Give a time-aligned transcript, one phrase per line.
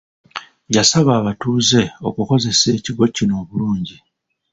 [0.75, 3.97] Yasaba abatuuze okukozesa ekigo kino obulungi.